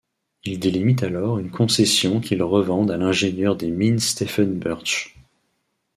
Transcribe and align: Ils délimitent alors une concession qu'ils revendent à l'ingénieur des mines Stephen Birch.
Ils 0.45 0.59
délimitent 0.59 1.03
alors 1.03 1.37
une 1.37 1.51
concession 1.51 2.21
qu'ils 2.21 2.41
revendent 2.41 2.89
à 2.89 2.97
l'ingénieur 2.97 3.55
des 3.55 3.69
mines 3.69 3.99
Stephen 3.99 4.57
Birch. 4.57 5.15